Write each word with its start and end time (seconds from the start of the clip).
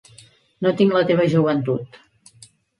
No 0.67 0.71
tinc 0.79 0.97
la 0.97 1.05
teva 1.11 1.29
joventut. 1.35 2.03